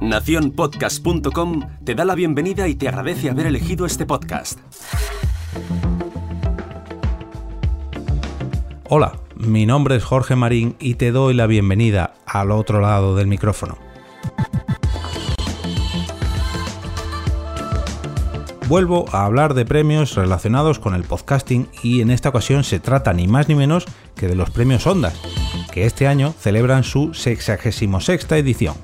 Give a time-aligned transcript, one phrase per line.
[0.00, 4.58] Naciónpodcast.com te da la bienvenida y te agradece haber elegido este podcast.
[8.88, 13.26] Hola, mi nombre es Jorge Marín y te doy la bienvenida al otro lado del
[13.26, 13.78] micrófono.
[18.68, 23.12] Vuelvo a hablar de premios relacionados con el podcasting y en esta ocasión se trata
[23.12, 23.84] ni más ni menos
[24.16, 25.14] que de los premios Ondas,
[25.74, 28.76] que este año celebran su 66 edición.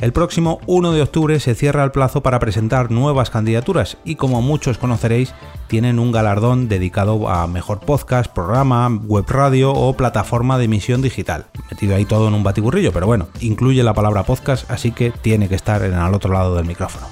[0.00, 4.42] El próximo 1 de octubre se cierra el plazo para presentar nuevas candidaturas y como
[4.42, 5.32] muchos conoceréis,
[5.68, 11.46] tienen un galardón dedicado a mejor podcast, programa, web radio o plataforma de emisión digital.
[11.70, 15.48] Metido ahí todo en un batiburrillo, pero bueno, incluye la palabra podcast, así que tiene
[15.48, 17.06] que estar en el otro lado del micrófono.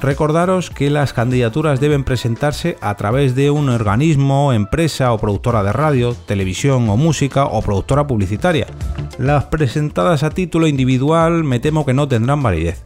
[0.00, 5.72] Recordaros que las candidaturas deben presentarse a través de un organismo, empresa o productora de
[5.72, 8.68] radio, televisión o música o productora publicitaria.
[9.18, 12.84] Las presentadas a título individual me temo que no tendrán validez.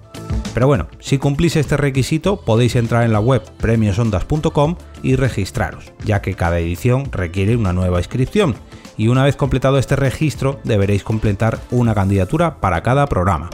[0.54, 6.22] Pero bueno, si cumplís este requisito podéis entrar en la web premiosondas.com y registraros, ya
[6.22, 8.54] que cada edición requiere una nueva inscripción
[8.96, 13.50] y una vez completado este registro deberéis completar una candidatura para cada programa.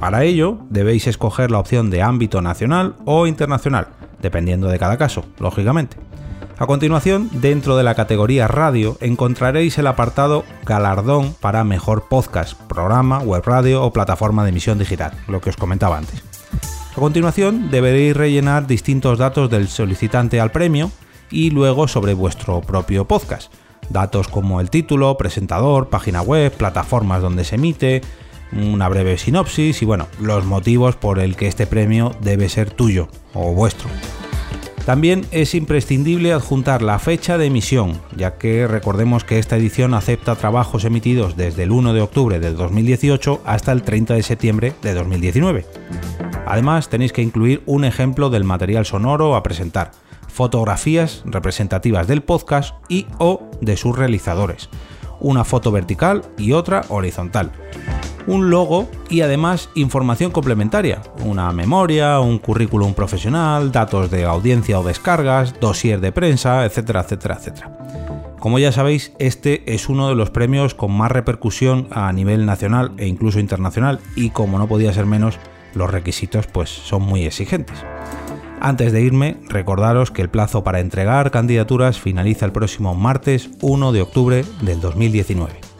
[0.00, 3.88] Para ello, debéis escoger la opción de ámbito nacional o internacional,
[4.22, 5.98] dependiendo de cada caso, lógicamente.
[6.56, 13.18] A continuación, dentro de la categoría radio, encontraréis el apartado Galardón para Mejor Podcast, programa,
[13.18, 16.22] web radio o plataforma de emisión digital, lo que os comentaba antes.
[16.92, 20.90] A continuación, deberéis rellenar distintos datos del solicitante al premio
[21.30, 23.52] y luego sobre vuestro propio podcast.
[23.90, 28.00] Datos como el título, presentador, página web, plataformas donde se emite,
[28.52, 33.08] una breve sinopsis y bueno, los motivos por el que este premio debe ser tuyo
[33.34, 33.88] o vuestro.
[34.84, 40.36] También es imprescindible adjuntar la fecha de emisión, ya que recordemos que esta edición acepta
[40.36, 44.94] trabajos emitidos desde el 1 de octubre del 2018 hasta el 30 de septiembre de
[44.94, 45.66] 2019.
[46.46, 49.92] Además, tenéis que incluir un ejemplo del material sonoro a presentar,
[50.26, 54.70] fotografías representativas del podcast y o de sus realizadores,
[55.20, 57.52] una foto vertical y otra horizontal
[58.26, 64.84] un logo y además información complementaria, una memoria, un currículum profesional, datos de audiencia o
[64.84, 67.78] descargas, dossier de prensa, etcétera, etcétera, etcétera.
[68.38, 72.92] Como ya sabéis, este es uno de los premios con más repercusión a nivel nacional
[72.96, 75.38] e incluso internacional y como no podía ser menos,
[75.74, 77.84] los requisitos pues son muy exigentes.
[78.60, 83.92] Antes de irme, recordaros que el plazo para entregar candidaturas finaliza el próximo martes 1
[83.92, 85.69] de octubre del 2019